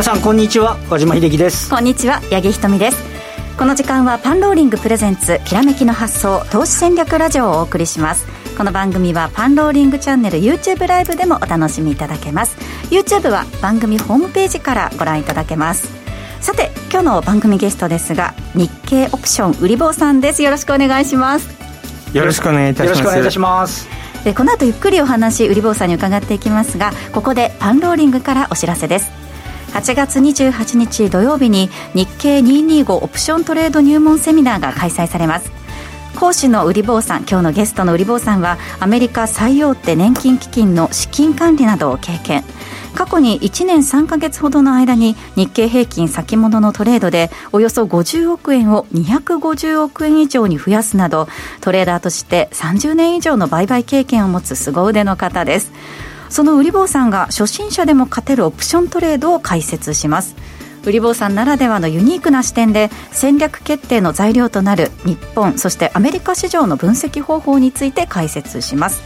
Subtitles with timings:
[0.00, 1.68] 皆さんこんにちは和島秀樹です。
[1.68, 2.96] こんにちは八木ひとみです。
[3.58, 8.26] この時間はパンローリングプレゼンツきらめきの発想投資戦略ラジオをお送りします。
[8.56, 12.56] この番組はパンローリングチャンネル YouTube ライブでもお楽しみいただけます。
[12.90, 15.90] YouTube は番組ホームページからご覧いただけます。
[16.40, 20.42] さて今日の番組ゲストですが日経オプション売り坊さんです。
[20.42, 21.46] よろしくお願いします。
[22.14, 22.98] よろしくお願いいたします。
[23.00, 23.86] よろしくお願いいたします。
[24.24, 29.20] でこの後ゆっくりお話売り坊さんに伺っていきますがここでパンローリングからお知らせです
[29.72, 35.52] 8月28日土曜日に日経225オプショントレード入門セミナーが開催されます。
[36.18, 42.42] 講師の売り坊さん今日のゲストの売り坊さんはアメリカ最大手年金基金の資金管理などを経験。
[42.94, 51.28] 過去に1年3か月ほどの間に日経平均先物のトレードでおよそ50億円を250億円以上に増やすなど
[51.60, 55.70] トレーダーとして30年以上の売買経験を持つ凄腕の方です。
[56.30, 60.36] その売り坊さんが初心者でも勝てるオプショントレードを解説します。
[60.84, 69.02] 売り坊さんならではのユニークな視点で戦略決定の材料となる日本そしてアメリカ市場の分析方法について解説します。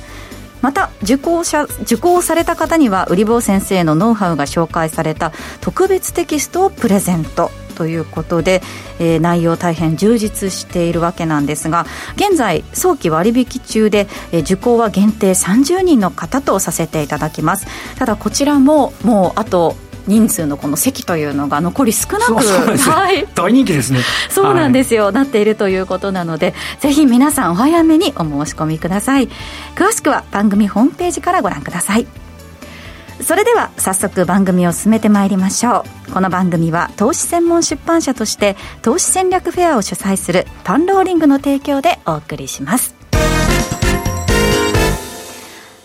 [0.60, 7.50] また受講者受講された方には売り坊先生のノウハウが紹介された特別テキストをプレゼント。
[7.74, 8.62] ということで、
[8.98, 17.66] えー、内容大変充実しているわけなんですが現在早期割引中で、えー、受講は限定30人の方とさせていただきます。
[17.96, 24.00] ただこちらももうあと人数のこの席というのが残り少なく、はい、大人気ですね。
[24.28, 29.28] そうなんですよ、はい、なっているということなのでぜひ皆さんお早めにお申し込みください。
[29.74, 32.23] 詳しくは番組ホームページからご覧ください
[33.22, 36.12] それでは早速番組を進めてまいりましょう。
[36.12, 42.94] この番組は投資専門出版社として投資戦略フェアを主催するパンローリングの提供でお送りします。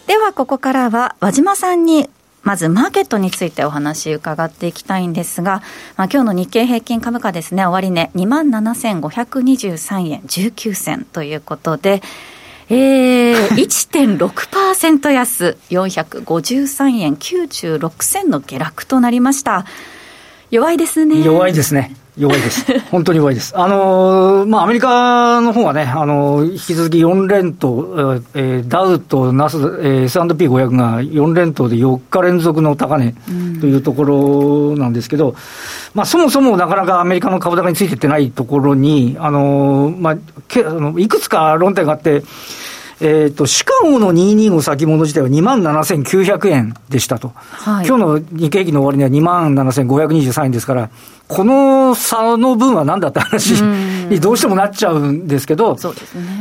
[0.07, 2.09] ではここからは和島さんに
[2.41, 5.61] まずマーケットについてお話伺っていきたいんですが、
[5.97, 12.01] まあ、今日の日経平均株価ですね、終値、2万7523円19銭ということで、
[12.71, 19.65] えー、1.6%安、453円96銭の下落となりました。
[20.51, 21.23] 弱いですね。
[21.23, 21.95] 弱いですね。
[22.19, 22.65] 弱いです。
[22.91, 23.57] 本当に弱いです。
[23.57, 33.15] あのー、まあ、アメリカの方はね、あのー、引き続き4連投、えー、ダウとナス、えー、S&P500 が4連投で4日連続の高値
[33.61, 35.35] というところなんですけど、うん、
[35.95, 40.17] まあ、そもそもなかなかアメリカの株高についていってないところに、あのー、まあ、
[40.49, 42.23] けあのいくつか論点があって、
[43.01, 47.29] えっ、ー、と、シカゴの225先物自体は2万7900円でしたと。
[47.35, 50.89] はい、今日の日経平均の終わりには2万7523円ですから、
[51.29, 53.51] この差の分は何だって話
[54.09, 55.79] にどうしてもなっちゃうんですけど、ね、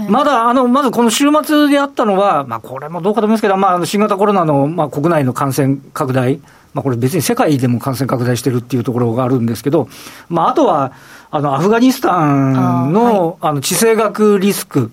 [0.09, 6.41] まだ、あの、まずこの週末であったのは、まあこれもどうかと思いますけど、まあ新型コロナの、まあ国内の感染拡大、
[6.75, 9.89] まあこれ別に世界でも感染拡大してるっていうところがあるんですけど、
[10.29, 10.93] まああとは、
[11.31, 14.91] あの、アフガニスタンの、あ、はい、の地政学リスク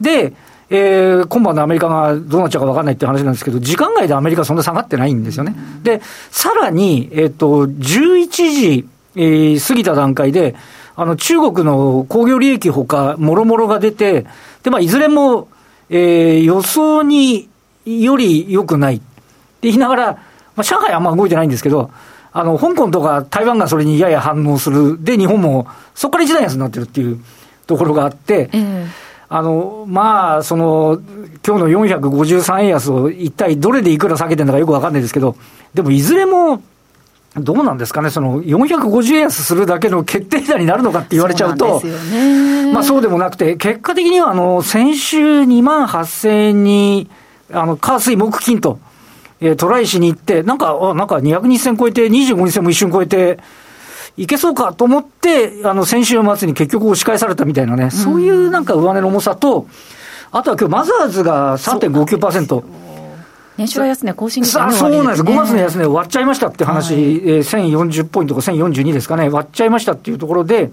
[0.00, 0.32] で、
[0.74, 5.54] えー、今晩のアメリカがどうなっちゃうか分かんないっていう話なんですけど、時間外でアメリカそんな下がってないんですよね。
[5.82, 6.00] で、
[6.30, 10.54] さらに、えっ、ー、と、11時、えー、過ぎた段階で、
[10.96, 14.24] あの、中国の工業利益ほか、もろもろが出て、
[14.62, 15.48] で、まあ、いずれも、
[15.90, 17.50] えー、予想に
[17.84, 19.04] より良くないって
[19.62, 20.06] 言いながら、
[20.56, 21.90] まあ、上海はあんま動いてないんですけど、
[22.32, 25.04] あの、香港とか台湾がそれにやや反応する。
[25.04, 27.22] で、日本も、そこから一段安になってるっていう
[27.66, 28.86] ところがあって、えー、
[29.34, 31.00] あの、まあ、その、
[31.44, 35.36] 今日の453円安を一体どれでいくら下げてるのかよくわかんないですけど、
[35.72, 36.62] でもいずれも、
[37.36, 41.80] どうなんですかね、その450円安するだけの決定打になるのかって言われちゃうと、
[42.74, 47.08] まあそうでもなくて、結果的にはあの先週2万8000円に、
[47.50, 48.80] あの火水木金と、
[49.40, 53.38] えー、トライしに行って、なんか、あなんか200日線超えて、25日線も一瞬超えて、
[54.16, 59.66] いけそうかと思って、あの先週末に結局押し返されたみたいなね、そういうなんか上値の重さと、
[60.30, 62.62] あとは今日マザーズが3.59%。
[63.58, 64.72] 年初来安値更新ですね。
[64.72, 65.22] そうなんです。
[65.22, 70.70] 5月の安値割っちゃいましたって話、はい、えー、1040ポイントか1042ですかね、割っちゃいましたっていうところで、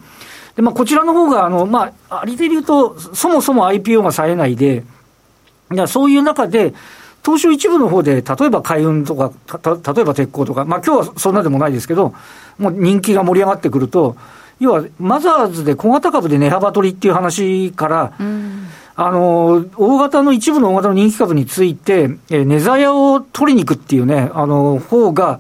[0.55, 4.83] で、まあ、こちらの方が、あの、まあ、ありで言うと、そもそも IPO が冴えないで、
[5.71, 6.73] いや、そういう中で、
[7.23, 12.13] 東証一部の方で、例えば海運とか、た例えば鉄鋼とか、まあ今日はそんなでもないですけど、
[12.59, 14.15] もう人気が盛り上がってくると、
[14.59, 18.67] 要はマザーズで小型株で値幅取りっていう話から、うん
[19.01, 25.39] あの、大型の一部の大型の人気株について、えー、値ざやを取りに行くっていうね、あの、方が、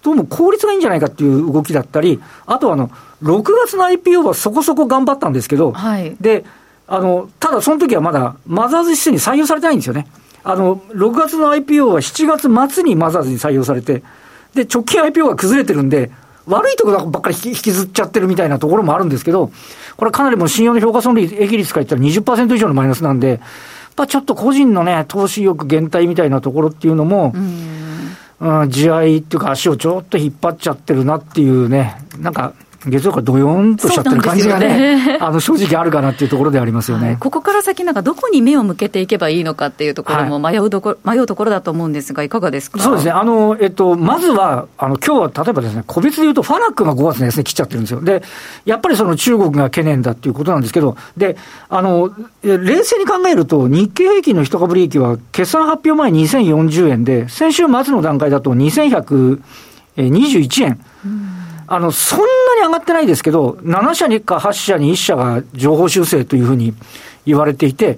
[0.00, 2.88] どうも効率がいいんじゃないかっていう動きだったり、あとあの、
[3.24, 6.44] 6月の IPO はそこそこ頑張ったんですけど、はい、で、
[6.86, 10.06] あの、ただその時はまだマザーズ指数に採用されてないんですよね。
[10.44, 14.04] あの、6月の IPO は7月末にマザーズに採用されて、
[14.54, 16.12] で、直近 IPO が崩れてるんで、
[16.46, 19.50] 悪いところばっかり引きずっちゃってるみたいなところもあるんですけど、
[19.96, 23.38] これかなりもう信用の評価損益率から言ったら20%以上のマイナスなんで、やっ
[23.96, 27.32] ぱちょっと個人のね、投資欲減退みたいなところっていうのも、
[28.40, 32.54] うん、地合いっていうか足をちょっと引っ張っちゃってるなっていうね、なんか、
[32.86, 35.18] 月曜からどよんとしちゃってる感じがね、ね。
[35.20, 42.80] あの正直あるかなっていうところでありますよね、はい、ここから先、なんかどこに目を向けていけばいいのかっていうところも迷うところ、はい、迷うところだと思うんですが、いかがですか？
[42.80, 48.00] そうですね、あのえっと、まずは、あの今日は例えばですね、個別で言うと、ファナックが5月の安値切っちゃってるんですよ。
[48.00, 48.22] で、
[48.64, 51.36] やっぱりその中国が懸念だっていうことなんですけど、で、
[51.68, 52.10] あの、
[52.42, 60.80] 冷静に考えると、日経平均の一株利益は、決算発表前2040円で、先週末の段階だと2121円。
[61.04, 61.39] うん
[61.70, 62.24] あの、そんな
[62.56, 66.74] に上がってないですけど、7社にか8社に1社が情報修正というふうに
[67.24, 67.96] 言われていて、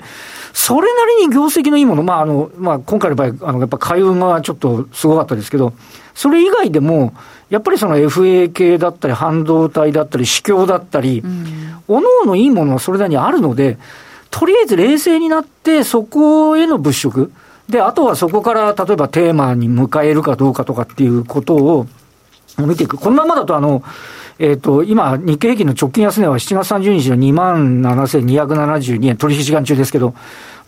[0.53, 5.73] それなりに業績のいいもの、まあ、あの、まあ、今回の場合、あの、やっぱ海運がちょっとすごかったですけど、
[6.15, 7.15] それ以外でも、
[7.49, 11.23] やっぱりその FA 系だったり、半導体だったり、市況だったり、
[11.89, 13.79] おのおのいいものはそれなりにあるので、
[14.31, 17.33] とりあえず冷静になって、そこへの物色。
[17.71, 21.87] で、あとはそこから、例えばテーマに迎えるかどうかとかっていうことを、
[22.58, 22.96] 見ていく。
[22.96, 23.82] このままだと、あの、
[24.38, 30.14] えっ、ー、と、今、日経平均の直近安値は7月30日の2万7272円、取引時間中ですけど、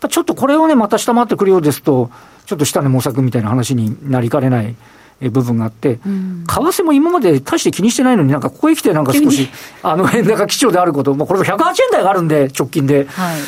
[0.08, 2.10] ちょっとこれをね、また下回ってくるようですと、
[2.46, 4.76] ちょっと下値模索みたいな話になりかねない
[5.20, 9.48] 部分があって、うん、為替も今まで大して気にしてないのになんかここへ来てなんか少し、
[9.82, 13.06] あの、円高基調であること、まあ、これも108円台があるんで、直近で。
[13.06, 13.40] はい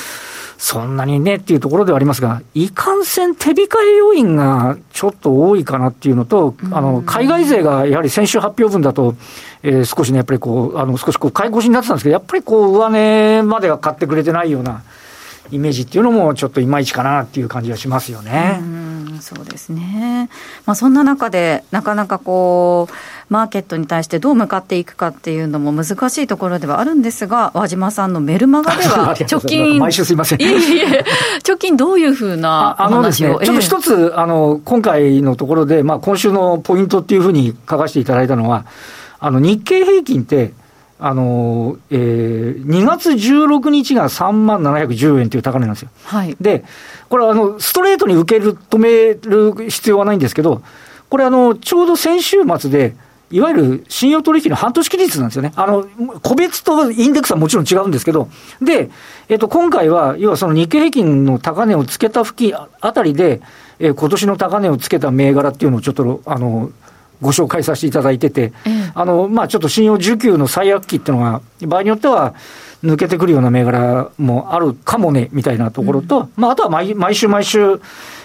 [0.58, 9.14] そんなにねっていうところではありますが、いかんせん手控え要因がちょっと多いかなっていうのと、あの、海外勢がやはり先週発表分だと、
[9.62, 14.82] えー、少しね、やっぱりこう、あの、少しこう、買い越しになってたんですけど、やっぱりこう、上値までは買ってくれてないような
[15.50, 18.60] イメージっていうのも、ちょっといまいちかなっていう感じがしますよね。
[19.26, 20.30] そうですね。
[20.66, 22.94] まあ、そんな中で、なかなかこう、
[23.28, 30.40] マーケットに対してどう向かっていくかっていうのも難しいところではあるんですが、和島さんのメルマガでは、 直近、毎週すいません。
[30.40, 31.04] いえいえ、
[31.44, 38.64] 直近どういうふうなあのですね、ちょっと一つ、あの、今回のところで、まあ、今週のポイントっていうふうに書かせていただいたのは、
[39.18, 40.52] あの、日経平均って、
[40.98, 45.90] あのえー、2月16日が3万710円という高値なんですよ。
[46.04, 46.64] はい、で、
[47.08, 50.62] これはあのストレートに受け止める必要はないんですけど、
[51.10, 52.96] これあの、ちょうど先週末で、
[53.30, 55.52] いわゆる信用取引の半年期日なんですよね。
[55.56, 55.86] あの、
[56.22, 58.28] 個別とインデックスはもちろん違うんですけど、
[58.62, 58.88] で、
[59.28, 63.40] えっと、今回は、要はその日経平均の高値をつけた付近あたりで、
[63.80, 66.70] えー、今年の高値をつけた銘柄っていうのをちょっと、あの、
[67.20, 68.52] ご紹介させていただいてて、
[68.94, 72.34] あの、まあ、ちょっと信用需給の最悪期っていうのが、場合によっては、
[72.84, 77.80] 抜けてくるような銘柄もあるかもね、みたいなところと、うん、まあ、あとは毎毎週毎週、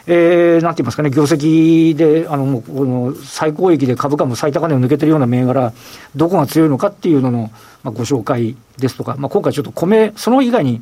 [0.08, 5.74] えー、なんて言いますかね、業績で、あの、もうこの最高益で株価も最高値を抜けてるような銘柄、
[6.16, 7.52] どこが強いのかっていうのの、
[7.84, 10.82] まあ、ご紹介ですとか、まあ、今回ちょっと米、その以外に、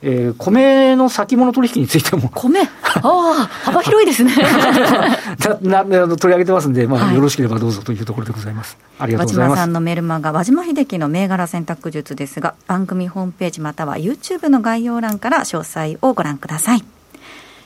[0.00, 2.28] えー、米の先物取引についても。
[2.28, 2.60] 米？
[2.60, 2.68] あ
[3.02, 4.32] あ、幅広いですね
[5.62, 6.06] なな。
[6.16, 8.76] 取り上げてますんで、まあ、よろしければどうぞというところでございます。
[8.98, 9.50] ありがとうございます。
[9.50, 16.84] 和島さんのメルマガ、和島秀樹の銘柄選択術ですが、番組ホームページまたは YouTube の概要欄から詳細をご覧ください。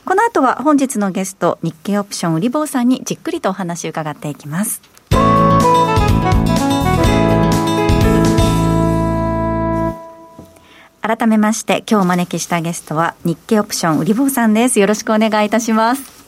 [0.05, 4.81] この後は本日のゲスト、日経オプション売り坊さんにじっくりとお話を伺っていきます。
[11.03, 16.23] 改めまして今日お招きしたゲストは日経オプション売り坊さんですよろしくお願いいたします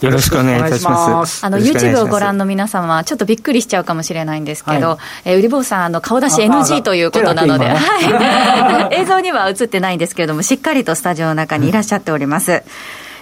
[0.00, 1.44] よろしくお願いいたします。
[1.44, 12.62] あの YouTube をご覧の皆様、ちょっとびっくりしちゃうかもしれないんですけど、はい、えー、売り坊さんあの顔出し NG ということなので、はい、 映像には映ってないんですけれども、しっかりとスタジオの中にいらっしゃっております。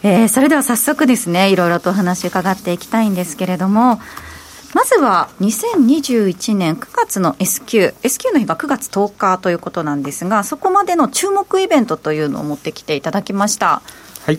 [0.02, 3.98] えー、それでは早速ですね、いろいろとお話伺っていきたいんですけれども。
[4.74, 13.82] まずは2021年9月の S q S q の日が9月10日ということなんですが、そこまでの注目イベントというのを持ってきていただきました。
[14.24, 14.38] はい。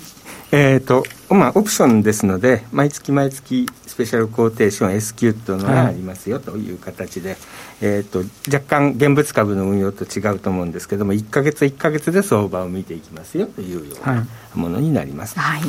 [0.53, 7.37] えーとまあ、オプションですので、毎月毎月スペシャルコーテーション S q というのがありますよという形で、はい、
[7.81, 8.19] えーと、
[8.53, 15.39] 若干、現物株の運用と違うと思うんですけども、1か月1か月で相場を見ていきますよというようなものになります。
[15.39, 15.61] はい、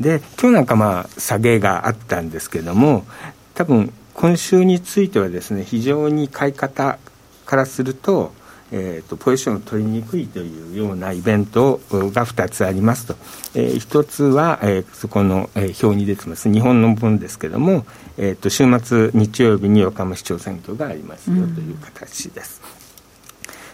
[0.00, 3.06] で今日なんかまあ下げがあったんですけども、
[3.54, 6.98] 多分今週についてはですね非常に買い方
[7.46, 8.32] からすると,、
[8.72, 13.14] えーと、ポジションを取りにくいというようなイベントが2つありますと、
[13.54, 16.52] えー、1つは、えー、そこの、えー、表に出てます。
[16.52, 22.60] 日本の分ですけども、えーと、週末日曜日に横浜市長選挙がありますよという形です。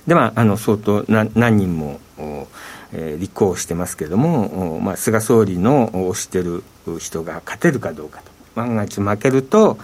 [0.04, 2.00] うん、でまあ、あの相当な何人も
[2.96, 6.62] えー、立候補してますけども、まあ、菅総理の推してる
[7.00, 8.34] 人が勝てるかどうかと。
[8.54, 9.78] 万が一負けると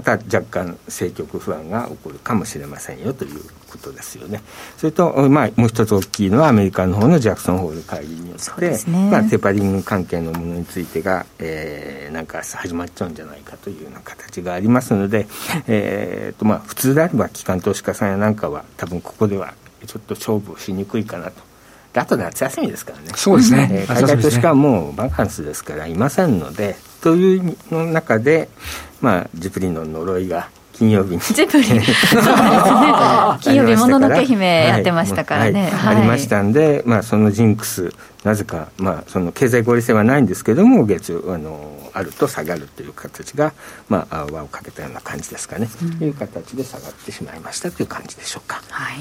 [0.00, 3.40] また若干政局不安が起こるかもしれませんよという
[3.70, 4.42] ことですよね。
[4.78, 15.26] それと、まあ、もう一つ大きいのはアメリカの方のジャクソンホール会議によって、ね、まあ、テーパリング関係のものについてが、えー、なんか始まっちゃうんじゃないかというような形がありますので、
[15.66, 19.54] えーとまあ、普通であれば機関投資家さんやなんかは多分ここでは
[19.86, 21.50] ちょっと勝負をしにくいかなと。
[21.92, 23.10] あと夏休みですからね。
[23.16, 23.68] そうですね。
[23.72, 28.48] えー、海外投資家はもうバカンスですからいませんので、というの中で、
[29.00, 30.48] まあ、ジプリの呪いが
[30.80, 31.20] 金曜日に。
[31.20, 31.64] ジプリ。
[31.68, 32.22] そうですね。
[33.40, 35.70] 金曜日、もののけ姫やってましたからね。
[35.70, 37.92] はい、ありましたんで、まあ、そのジンクス、
[38.24, 43.52] なぜか、まあ、その経済合理性はないんですけども、月、あの、あると下がるという形が、
[43.88, 45.66] まあ、輪をかけたような感じですかね。
[45.66, 48.62] と、うん、いう形で下がってしまいましたという感じでしょうか。
[48.70, 48.96] はい。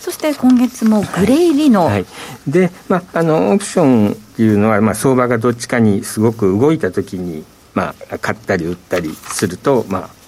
[0.00, 2.06] そして今月もグレイリノ、はい、
[2.46, 10.24] で、まあ、あのオプションっていうのは、まあ、相場がどっちかにすごく動いたときに、まあ、買ったり売ったりすると、まあ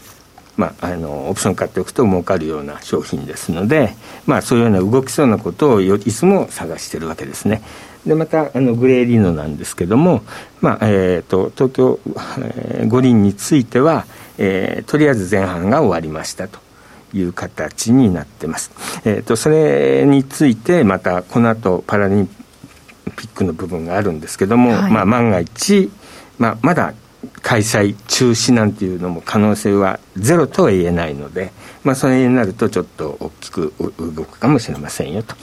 [0.56, 7.62] まあ、あのオプション買っておくと儲かるような商品ですので、まあ、そういうような動きそうなことをいつも探してるわけですね。
[8.06, 10.22] でまたあのグレーリノなんですけども、
[10.60, 11.98] まあえーと、東京、
[12.38, 14.06] えー、五輪については、
[14.38, 16.64] えー、とりあえず前半が終わりましたと。
[17.14, 18.72] いう形になってます。
[19.04, 22.26] えーと、それについてまたこの後パラリン
[23.16, 25.90] ピックの部分があるんですけども、はい、まあ、万が一、
[26.38, 26.92] まあ、まだ
[27.42, 31.52] 開催中止なんていうのも可能性はゼロとは言えないので、
[31.84, 35.34] まあ、それになるとちょっと大きく動くかもしれませんよと、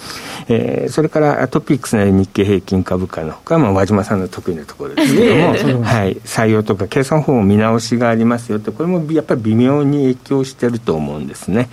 [0.49, 11.69] えー、それからトピックスなり日経平均株価のほか、まあ、和島さんの得意なところですけども、はい、採用とか計算法も見直しがありますよとこれもやっぱり微妙に影響してると思うんですね。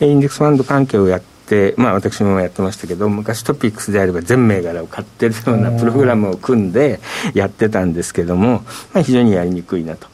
[0.00, 1.29] インデックスファンド関係をやって、
[1.76, 7.00] まあ、私もやってましたけど昔トピックスであれば全銘柄を買ってるようなプログラムを組んで
[7.34, 10.08] やってたんですけども、まあ、非常にやりにくいなと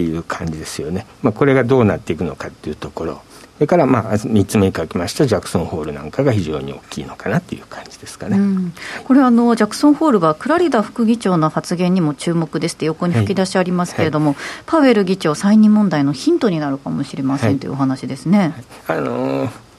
[0.00, 3.22] いう感じですよね、まあ、これがどうなっていくのかっていうところ。
[3.58, 8.74] それからまあ3つ目に書きましたジャクソンホールなんかが非常に大きいのかなという感じですかね、うん、
[9.04, 14.34] これあの、ジャクソンホールはクラリダ副議長の発言にも注目ですって横に吹き出しありますけれども、はい。
[14.34, 18.52] はい、パウエル議長再任問題のヒントになるかもしれません、はい、というお話ですね。
[18.88, 19.71] あのー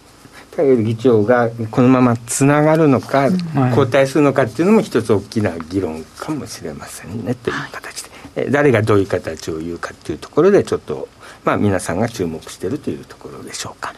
[0.84, 3.30] 議長がこのままつながるのか、
[3.70, 8.04] 交代するのかっていうのも一つ大きな議論かもしれませんねという形
[8.36, 11.08] で、誰がどういう形を言うかっていうところでちょっと、
[11.44, 13.94] まあ、皆さんが注目しているというところでしょうか。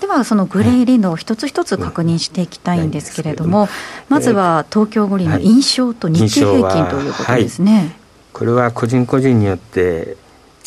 [0.00, 3.68] ではそのグレーリノを一つ一つ確認していきたいんですけれども、
[4.08, 7.92] まずは東京五輪の印象と日経平均ということですね、はい、
[8.32, 10.16] これは個人個人によって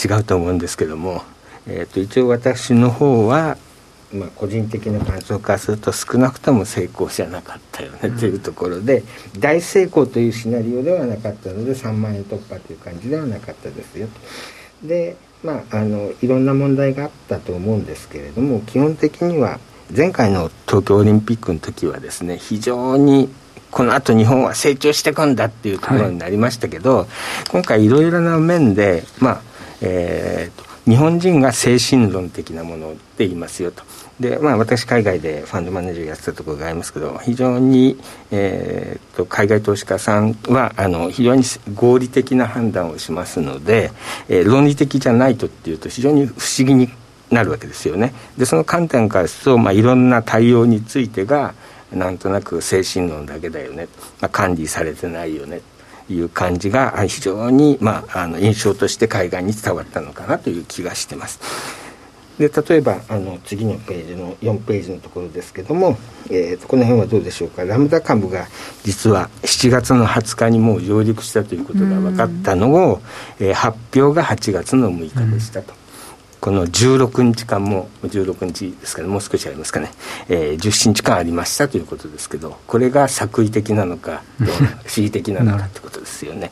[0.03, 1.22] 違うと思うんですけども、
[1.67, 3.57] えー、と一応私の方は
[4.13, 9.03] まあ、個人的な感想からすると少なくとも成功じゃなかったよねというところで、
[9.39, 14.07] 大成功というシナリオではなかったので3万円突破という感じではなかったですよ
[14.83, 19.59] でまああのいろんな問題があったと思うんですけれども基本的には
[19.95, 23.29] 前回の東京オリンピックの時はですね非常に
[23.71, 27.07] この後日本は成長していくんだっていうところになりましたけど、はい、
[27.50, 29.41] 今回いろいろな面でまあ
[29.81, 33.83] えーと日本人が精神論的なものって言いますよと。
[34.19, 37.97] で、まあ私海外でファンドマネージャーやってたところがありますけど、非常に、
[38.31, 43.91] えー、と海外投資家さんは、あの、非常に合理的な判断をしますので、
[44.29, 46.89] えー、論理的じゃないとっていうと非常に不思議に
[47.31, 48.13] なるわけですよね。
[48.37, 51.55] で、その観点からすると、まあいろんな対応についてが、
[51.91, 53.87] なんとなく精神論だけだよね、
[54.21, 55.61] まあ、管理されてないよね
[56.09, 61.39] いう感じが非常に、まあ、あの印象として海外に伝わったのかなという気がしてます。
[62.38, 65.97] で例えばあの次のページの4ページのところですけども、
[66.29, 68.47] えーと、この辺はどうでしょうかラムダ株が
[68.83, 73.01] 実は7月の20日にもう上陸したということが分かったのを、
[73.39, 75.84] えー、発表が8月の6日でしたと。
[76.45, 79.89] この16日間も16日ですかねもう少しありますかね、
[80.29, 84.21] えー、17日間ありましたということですけどこれが作為的なのか
[84.83, 86.51] 恣意的なのかってことですよね。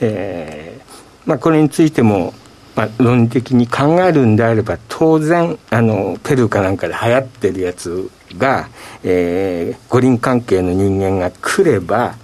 [0.00, 2.32] えーまあ、これについても
[2.76, 8.68] まあ、論理的に考えるんであれば当然あのペルーかなんかで流行ってるやつが、
[9.02, 12.16] えー、五輪関係の人間が来れば、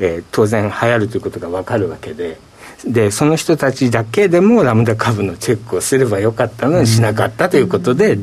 [0.00, 2.38] えー、当然流行るということが分かるわけで
[2.86, 8.18] でその人たちだけでもラムダ株のチェックをすればよかったのにしなかったということで、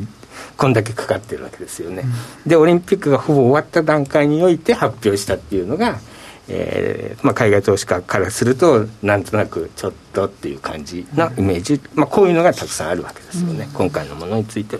[0.56, 2.04] こんだけかかってるわけですよね。
[2.46, 6.00] でオリンピックがほぼ終わった段階において発表したっていうのが、
[6.48, 14.78] えーまあ、海外投資家からするとなんとなくちょっとっていう感じのイメージ、まあ、こういうのがたくさんあるわけですよね、今回のものについて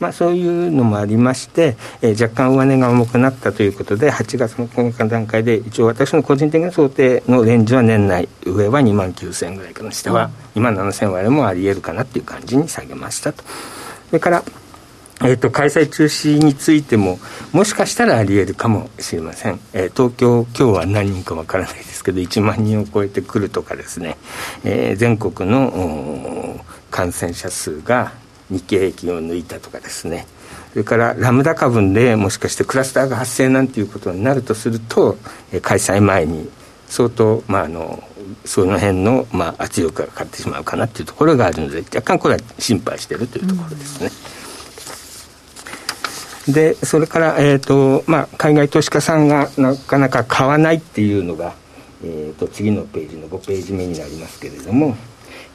[0.00, 13.42] まあ、そういうのもありまして、えー、若干上値が重くなったということで、8月の9日段階で、一応私の個人的な想定のレンジは年内、上は2万9000円ぐらいかな、下は2万7000割もありえるかなっていう感じに下げましたと。
[14.08, 14.42] それから
[15.22, 17.18] えーと、開催中止についても、
[17.52, 24.18] もしかしたらあり得るかもしれません、えー、東京、今日は何人かわからないですけど、1万人を超えてくるとかですね、
[24.62, 26.60] えー、全国の
[26.90, 28.12] 感染者数が
[28.50, 30.26] 日経平均を抜いたとかですね、
[30.72, 35.16] それからラムダ株でもしかしてクラスターが発生なんていうことになるとすると、
[35.52, 36.48] え、開催前に
[36.88, 38.02] 相当、まあ、あの
[38.44, 44.10] その辺の、まあ、圧力がかかってしまうかなというところがあるので、若干これは心配しているというところですね。
[44.30, 44.46] うん
[46.48, 51.54] でそれから、えーとまあ、海外投資家さんがなかなか買わないっていうのが、
[52.04, 54.96] えーと、次のページの5ページ目になりますけれども、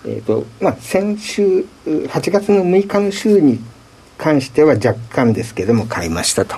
[0.05, 3.59] えーとまあ、先週8月の6日の週に
[4.17, 6.55] 関しては若干ですけども買いましたと。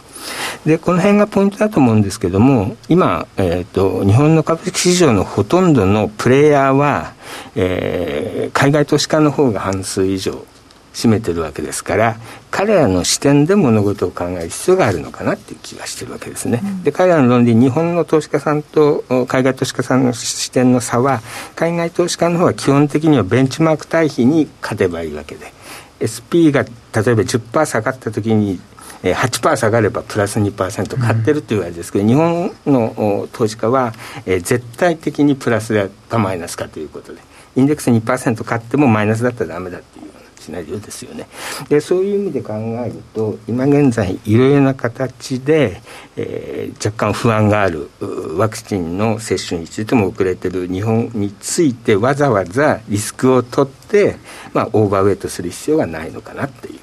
[0.66, 7.14] でこの辺がポイントだと思うんですけども今、えーと、日本の株式市場のほとんどのプレイヤーは、
[7.56, 10.46] えー、海外投資家の方が半数以上
[10.94, 12.18] 占めてるわけですから
[12.52, 21.22] 彼らの視点で物事を考える必要があるのかなっていう気がしてるわけですね、うん、で彼らの論理日本の投資家さんと海外投資家さんの視点の差は
[21.56, 25.52] 海外投資家の方は基本的にはベンチマーク対比に勝てばいいわけで
[26.00, 28.60] SP が例えば10%下がった時に
[29.02, 33.94] 8%下がればプラス2%買ってるというわけですけど、うん、日本の投資家は
[34.26, 37.22] 絶対的にプラスかマイナスかということで
[37.56, 40.13] インデックス2%買ってもマイナスだったらダメだっていう
[40.44, 41.28] シナリオですよね
[41.70, 45.82] でそういう意味で考えると今現在いろいろな形で、
[46.18, 47.90] えー、若干不安がある
[48.38, 54.18] ワクチンの接種についても遅れてる日本についてわざわざリスクを取って、
[54.54, 56.80] まあ、オーバーウェイトする必要がないのかなっていう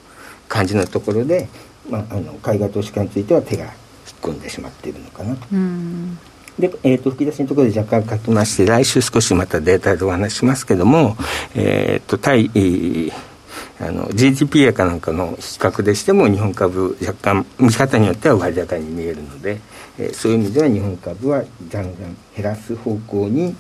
[0.48, 1.48] 感じのところで、
[1.88, 3.72] まあ、あの海外投資家については手が引っ
[4.22, 5.46] 込んでしまっているのかなと。
[6.58, 11.16] で、えーと、吹き出しのところで若干書きまして来週少しまたデータでお話しますけども、
[11.54, 13.29] えーと対、えー
[13.80, 19.58] あの GDP やかなんかの比較でしても日本株若干見方によっては割高に見えるので、
[19.98, 23.56] えー、そういう意味では日本株はだんだん減らす方向に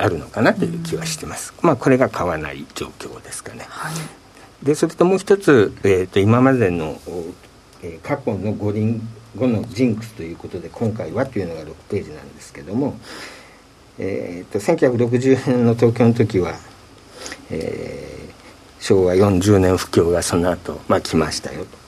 [0.00, 6.98] あるのかなという気はしてます、まあこれが買わない状況ですかね、はい、でそれともう一つ、えーと、今までの、
[7.82, 9.00] えー、過去の五輪
[9.36, 12.98] 後のジンクスということで今回はというのが6ページなんですけども、
[14.00, 16.54] えーと、と1960年の東京の時は、
[17.50, 18.25] えー
[18.86, 21.86] 昭和40年不況がその後、まあ来ましたよと。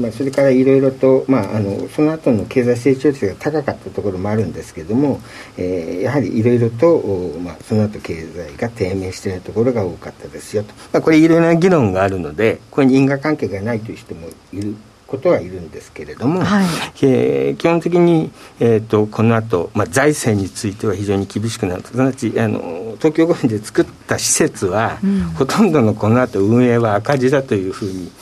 [0.00, 5.20] まあ、それからいろいろと、まあ、あのその後の経済成長率が高かったところもあるんですけども、
[5.58, 6.98] えー、やはりいろいろと、
[7.42, 14.74] まあ、その後経済が低迷しているところが多かったですよと、まあ、これいろいろな議論があるのでこれに因果関係がないという人もいる
[15.06, 16.66] ことはいるんですけれども、はい、
[17.02, 28.12] えー、基本的に、えーと、この後、まあ財政については非常に厳しくなるすなわちあの東京五輪で作った施設は、うん、ほとんどのこの後運営は赤字だというふうに、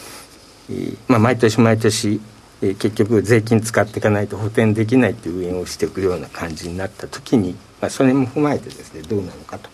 [0.70, 2.20] えー、まあ、毎年毎年
[2.61, 9.70] えー、結局税金使っていかないと補填できないという運営をしていくような感じになった時に、まあ、それも踏まえてですねどうなのかと。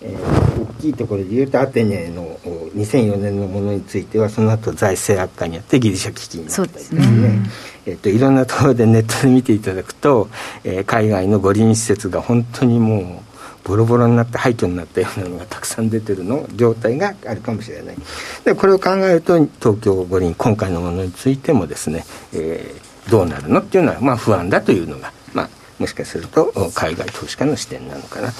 [0.00, 2.38] えー、大きいところで言うとアテネの
[2.76, 7.50] 2004年のものについてはその後財政悪化によってギリシャ危機になったりですねね、
[7.84, 10.28] えーと、いろんなところでネットで見ていただくと、
[10.62, 13.27] えー、海外の五輪施設が本当にもう
[13.68, 17.96] ボロボロになって廃墟になったようなのがたくさん出てるの状態があるかもしれない
[18.42, 28.34] でこれを考えると東京五輪今回のものについてもですね、えー、どうなるのっていうのはまあ不安だというのが、まあ、もしかすると海外投資家の視点なのかなと。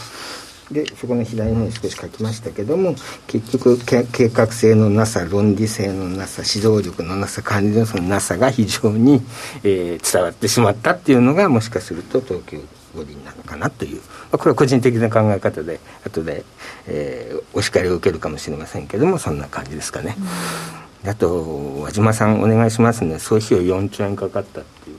[0.73, 2.95] でそこの左の方に少し書きましたけども
[3.27, 9.23] 結局計画性のなさ論理性のなさ指導力のなさ管理のなさが非常に、
[9.65, 12.61] えー、伝わってしまったっていうのがもしかすると東京
[12.99, 16.45] 五輪なのかなという、まあ、これは個人的な考え方で後で、
[16.87, 20.17] えー、お叱りを受けるかもしれませんけどもそんな感じですかね。
[21.07, 23.19] あと和島さんお願いしますね。
[23.19, 24.99] 総費用4兆円かかったっていう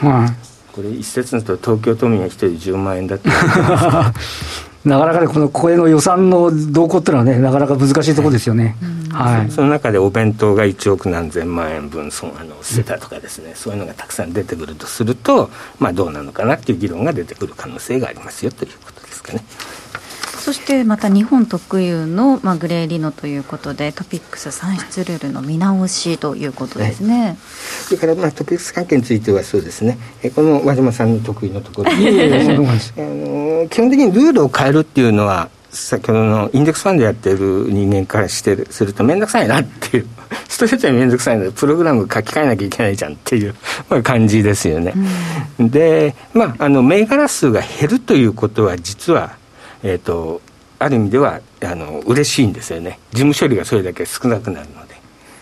[0.00, 0.32] 話、
[0.72, 3.28] これ一説のと東京都民は1人10万円だって
[4.84, 8.76] なかなかね、このこれの予算の動向っていうのはね、なかなか難しいところですよね、
[9.10, 19.42] はい、その中でお弁当が1億何千万円分そあの捨てたとかですね、うん、そういうのがたくさん出てくるとすると、まあ、どうなのかなっていう議論が出てくる可能性がありますよということですかね。
[20.44, 29.96] そしてまた日本特有の、まあ、グレーリノということでトピックス算出ルールの見直しということですね、はい、それから、まあ、トピックス関係についてはそうですね。
[30.22, 32.02] えこの和島さんの得意のところ あの
[33.68, 37.38] 基本的にルールを変えるっていうのは先ほどのインデックスファンドやってる
[37.70, 40.06] 人間からしてすると面倒くさいなっていう。
[40.48, 43.54] ストレートに面倒くさいのでプログラム書き換えなきゃいけないじゃんっていう、
[43.88, 44.92] まあ、感じですよね、
[45.58, 49.32] うん、でまああの銘柄数が減るということは実は
[49.82, 50.40] えっ、ー、と
[50.78, 52.98] ある意味ではあの嬉しいんですよね。
[53.12, 54.94] 事務処理がそれだけ少なくなるので。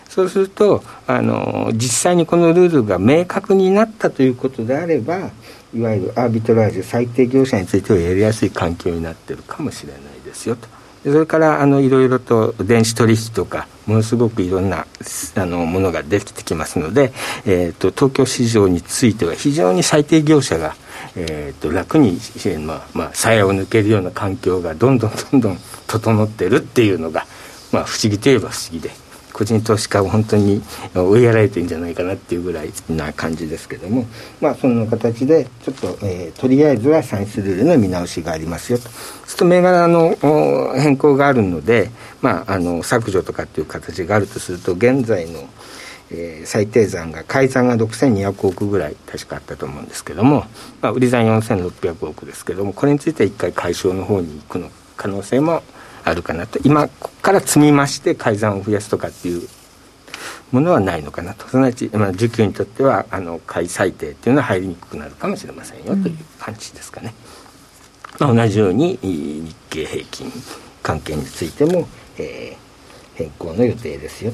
[0.09, 5.31] そうするとあの実際にこのルールが明確になったということであれば
[5.75, 10.67] いわゆるアービトラージュ最低業者についてはやりやすい環境になってるかもしれないですよと。
[11.03, 14.85] それからあのいろいろと電子取引とかものすごくいろんな
[15.35, 17.11] あのものができてきますので、
[17.45, 20.75] えーと、東京市場については非常に最低業者が、
[21.17, 22.17] えーと、楽に、
[22.65, 25.57] まあまあ、鞘を抜けるような環境がどんどんどんどん
[25.87, 27.25] 整ってるっていうのが、
[27.73, 28.91] まあ、不思議といえば不思議で。
[29.33, 30.61] 個人投資家は本当に
[30.95, 34.05] 追いやられてるんじゃないかなっていうぐらいな感じですけども、
[34.39, 38.85] まあ、その形でちょっと、えー、とりあえずは算出ルールの見直しがありますよと。
[38.85, 40.15] そうすると銘柄の
[40.75, 41.89] 変更があるので、
[42.21, 45.47] まあ、あの削除とかっていう形があるとすると現在の
[46.15, 50.45] えー、最低残が改ざんが6200億ぐらい確かあったと思うんですけども、
[50.81, 55.63] まあ、売り残4600億ですけどもこれについては一回解消の方に行くの可能性も
[56.03, 56.59] あるかなと。
[56.63, 59.47] 今ここから積み増して改ざんを増やすとかっていう
[60.51, 61.47] ものはないのかなと。
[61.47, 67.13] すなわち、まあ、需給にとってはあの買い最低っていうのは入りにくくなるかもしれませんよ、という感じですかね、
[68.19, 70.31] まあ、同じように日経平均
[70.81, 71.87] 関係についても、
[72.17, 74.31] えー、変更の予定ですよ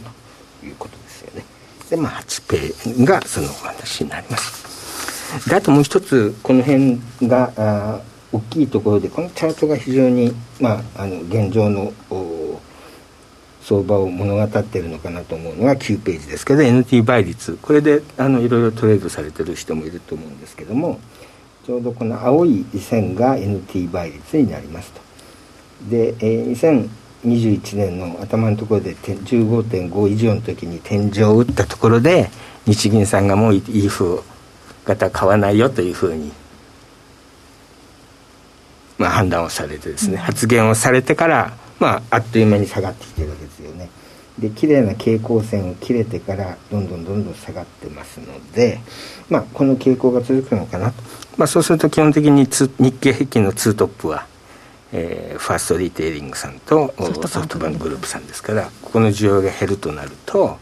[0.62, 1.46] ということですよね。
[1.90, 5.50] でまあ8ペイがそのお話になります。
[5.50, 11.94] であともう一つこの辺が大きいところでこのチャートが非常に、まあ、あの現状の
[13.64, 17.58] 相場を物語っているのかなと思うのが9ページですけど NT 倍率。
[17.62, 21.00] これであのいろいろトレードされてる人もいると思うんですけども
[21.66, 25.02] ちょうどこの青い線が NT 倍率になりますと。
[25.90, 26.86] で、えー、
[27.24, 32.30] 2021年の頭のところで15.5以上の時に天井を打ったところで
[32.66, 34.22] 日銀さんがもういい風
[34.86, 36.32] 型買わないよというふうに
[39.00, 43.90] まあ、判断をされてですね、発言をされてから、まあ、あっという間に下がってきてるわけですよね。
[44.40, 48.80] で綺麗な平行線を切れてからどんどんどんどん下がってますので、
[49.30, 51.04] まあ、この傾向が続くのかなと、
[51.38, 54.26] まあ、そうすると基本的に日経平均のツートップは、
[54.94, 60.58] えー、ファーストリテイリングさんとソフトバンクグループさんですからここの需要が減るとなると、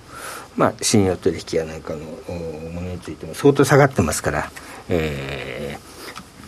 [0.56, 4.52] まあ、信用取引やなんかのものについても相当下がってますから、
[4.90, 5.97] えー、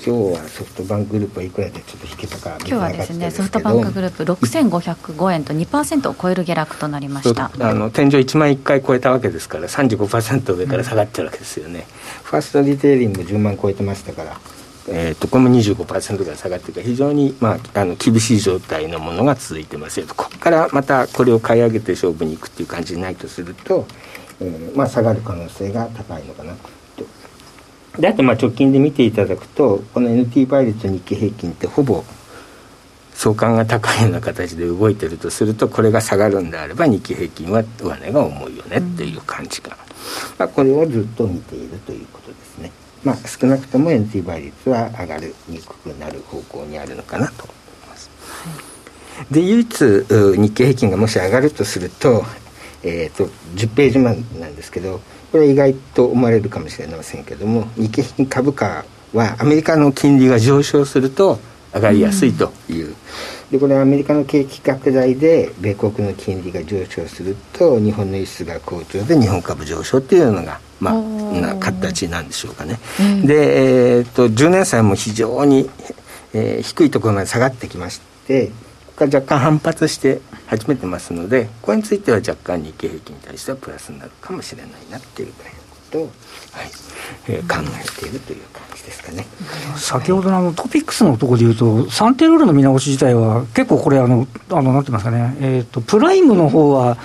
[0.06, 7.52] 今日はソフトバンクグループはいくらでちょっと引けたか今日はですねソフトバンクグループ6505円と2%を超える下落となりました。
[7.60, 11.86] あの天井1万1回超えたわけですから35%上から下がってるわけですよね、うん、
[12.24, 14.40] ファーストリテイリング10万超えてましたから。
[14.92, 20.16] えーと、これも25%ぐらい下がってるから非常に、まあ、あの厳しい状態のものが続いてますよと。
[20.16, 23.86] ここからまたこれを買い上げて勝負にいくっていう感じにないとすると、
[24.42, 26.56] えーまあ、下がる可能性が高いのかな
[28.00, 32.04] であとまあ直近で見ていただくとこの NT 倍率日経平均ってほぼ
[33.14, 39.78] 相関が高いような形で動いてるとするとこれが下がるんであれば日経平均は上値が重いよねっていう感じが、
[40.38, 42.72] まあ、これをずっと見ているということですね。
[43.04, 48.10] まあ少なくとも NT 倍率は上がりにくくなる方向にあるのかなと思います、
[49.18, 50.06] はい、で唯一
[50.38, 52.24] 日経平均がもし上がるとすると,、
[52.84, 61.40] えーと、と10ページ目なんですけどこれ意外と思われるかもしれませんけども日経平均株価はアメリカの金利が上昇すると
[61.74, 62.96] 上がりやすいという、うん、
[63.52, 75.70] でこれはアメリカの景気拡大で米国の金利が上昇すると日本の輸出が好調で日本株上昇っていうのがまあな形なんでしょうかね、うん、で、えー、っと10年債も非常に、
[76.34, 78.52] えー、低いところまで下がってきまして
[79.00, 86.90] が若干反発して始めてますのでこれについては若干日経平均に対してはプラスになるかもしれないなっていうぐらいのことを、はい。
[87.28, 89.26] えー、考えているという感じですかね。
[89.76, 96.98] 先ほどのあのトピックスのところでいうと算定ルールの見直し自体は結構これあのあのなんて言いますかね、えーと、プライムの方は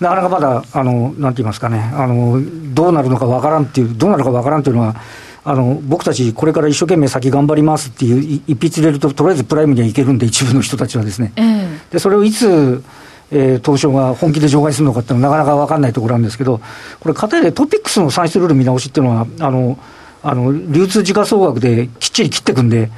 [0.00, 1.78] なかなかまだあのなんて言いますかね。
[1.94, 2.40] あの
[2.74, 4.96] どうなるのかわからんっていうどうなるかわからんっていうのは
[5.42, 12.82] あの僕たち、これから一生懸命先頑張りますっていう一筆入れると、とりあえずプライムにはいけるんで、一部の人たちはですね、えー、でそれをいつ、
[13.30, 16.60] えー、東証が本気で除外するのかっていうのは、なかなか分かんないところなんですけど、
[17.00, 19.78] これ、かたやでトピックスの算出ルール見直しっていうのは、あの
[20.22, 22.90] あの流通時価総額できっちり切っていくんで、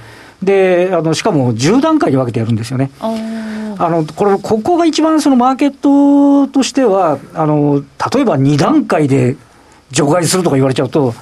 [0.42, 2.90] であのしかも10段階に分けてやるんですよね。
[3.78, 7.82] あのこれここが一番そのマーケットとしてはあの
[8.14, 9.36] 例えば2段階で
[9.90, 11.14] 除外するとか言われちゃうと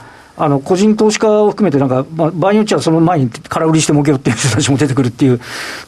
[0.43, 5.41] あの個人投資家を含めて、なんか、まあ、場合によっちゃその前に空売りして儲けようっていう人たちも出てくるっていう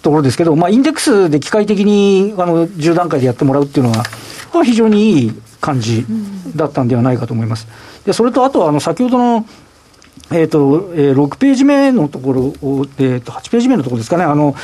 [0.02, 4.04] ところですけど、まあ、インデックスで機械的にあの10段階でやってもらうっていうのは、
[4.52, 6.04] まあ、非常にいい感じ
[6.54, 7.66] だったんではないかと思います。
[8.04, 9.46] でそれとあとあの先ほどの
[10.30, 14.54] えーとえー、6ページ目のところを、えー、と8ページ目のところですかね、あの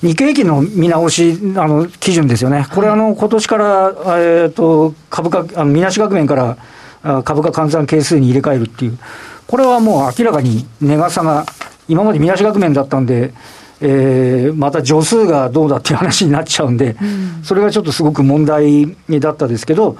[0.00, 6.56] 日経平均の見直しあの基準ですよね、これ、あの今年から、えーと、株価、あのみなし額面から
[7.02, 8.98] 株価換算係数に入れ替えるっていう、
[9.46, 11.44] これはもう明らかに値傘が、
[11.88, 13.32] 今までみなし額面だったんで、
[13.80, 19.96] えー、また助数がどうだっていう話になっちゃうんで、うん、それがちょっとすごく問題だったですけど、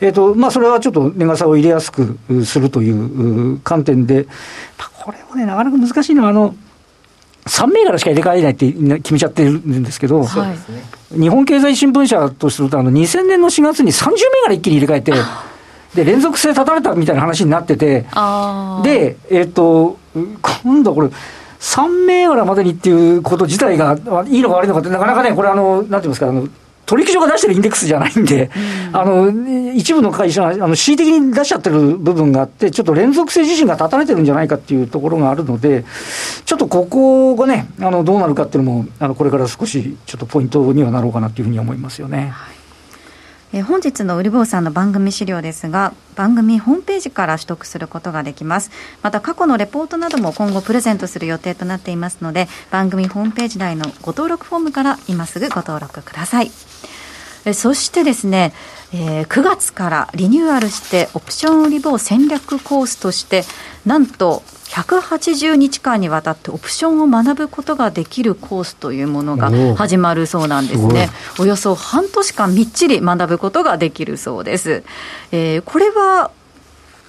[0.00, 4.28] えーとまあ、それはちょっと値傘を入れやすくするという観点で、
[5.04, 6.54] これもね、なかなか難しいのは、あの
[7.46, 10.54] 3銘柄しか入れ替えないって決めちゃってるんですけど、は
[11.12, 15.12] い、日本経済新聞社とすると、あの2000年の4月に30銘柄一気に入れ替えて、
[15.94, 18.02] で連続性立たれたみたいな話になってて、
[18.82, 19.98] で、えっ、ー、と、
[20.64, 21.08] 今度これ、
[21.60, 23.96] 3銘柄までにっていうこと自体が
[24.26, 26.48] いいのか悪いのかって、なかなかね、これ、あのなんていうんですか、あの
[26.88, 28.50] 取引所が出してるインデックスじゃないんで、
[28.90, 35.84] うん、あの一部の会社があの恣意的に出しちゃってる部分があって、ちょっと連続性自身が立たれてるんじゃないかっていうところがあるので、
[36.46, 42.28] ちょっとここがね、あのどうなるかっていうのも、あのこれから少しちょっとポイントにはなろうかなというふうに思いますよね。
[42.28, 42.57] はい
[43.52, 48.70] え本日のウリボーさんの番組資料ですが番組ホームページから取得することができます。
[49.02, 56.50] また過去のレポートなども今後プレゼントする予定となっていますので番組ホームページ内のご登録フォームから今すぐご登録ください。
[57.44, 58.52] えそしてですね、
[58.92, 63.44] えー、9月からリニューアルしてオプション売り棒戦略コースとして
[63.86, 71.08] なんと180日間にわたってオプションを学ぶことができるコースというものが始まるそうなんですね。
[71.38, 74.84] およそ半年間みっちり学ぶことができるそうです。
[75.32, 76.30] えー、これは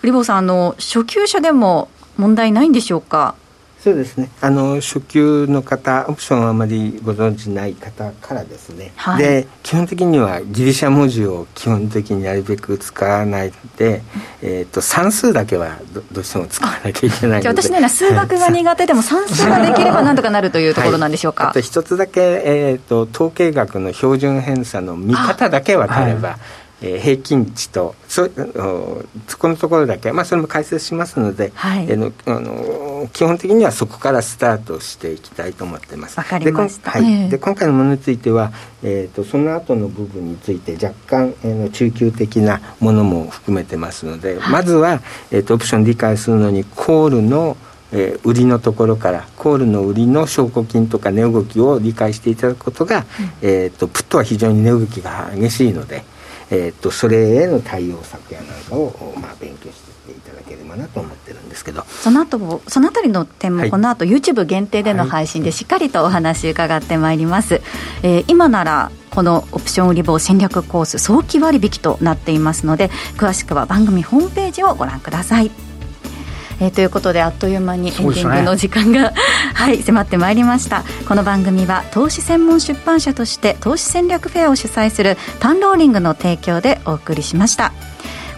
[0.03, 3.35] リボーさんあの初級者でも問題ないんでしょうか？
[3.81, 4.29] そうですね。
[4.41, 14.01] あの初級の方オプションをあまりご存じない方からですね、はい、で基本的にはギリシャ文字を基本的になるべく使わないで、
[14.41, 17.47] えーと、算数だけはどどうしても使わなきゃいけないので。
[17.49, 26.37] 私のような数学が苦手でも 算数ができればなんとかなるというところなんでしょうか、はい、あと一つだけ、えーと、統計学の標準偏差の見方だけ分かれば、
[26.81, 28.29] えー、平均値とそ
[29.27, 36.17] そこのところだけ、まあ、それも解説しますので、はい、えのあの基本的にはそこからスタートしていきたいと思ってます。
[36.17, 36.99] わかりました。
[36.99, 38.51] で,、はい、で今回のものについては、
[38.83, 47.57] えーと、その後の部分について若干、えー、の中級的なものも含めてますので、はい、まずは、えーと、オプション理解するのにコールの
[47.91, 53.05] えー、売りのところからコールの売りの証拠金とか値動きを理解していただくことが、うん、
[53.41, 56.03] えーとプットは非常に値動きが激しいので、
[56.51, 61.83] えーと、それへの対応策やなんかを、まあ、勉強していただければなと思ってるんですけど。
[61.87, 67.63] その後そのあたりの点もこの後、はい、YouTube 限定での配信でしっかりとお話伺ってまいります、はい、
[68.03, 75.68] えー、今ならこのオプション売り棒戦略コース早期割引となっていますので詳しくは番組ホームページをご覧ください
[76.59, 79.15] えー、ということであっという間にエンディングの時間が、ね、
[79.53, 80.83] はい迫ってまいりました。
[81.07, 87.71] この番組は投資専門出版社として投資戦略フェアを主催するパンローリングの提供でお送りしました。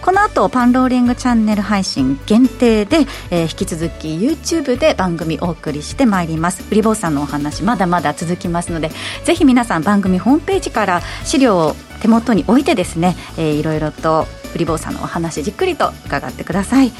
[0.02, 6.64] この後パンローリングチャンネル配信限定で、えー、引き続き YouTube で番組お送りしてまいります。
[6.72, 8.90] 売り坊さんのお話まだまだ続きますので
[9.24, 16.92] ぜひ皆さん番組ホームページから資料を手元に置いてですね、えー、いろいろと売り坊さんのお話じっくりと伺ってください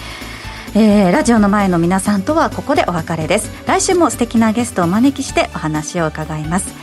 [0.75, 3.51] えー、ラジオの前の皆さんとはここでお別れです。
[3.67, 6.75] 来週も素敵なゲストをお招きしてお話を伺います。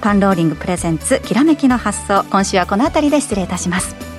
[0.00, 2.24] パンローリングプレゼンツきらめきの発想。
[2.30, 4.13] 今週はこの辺りで失礼いたします。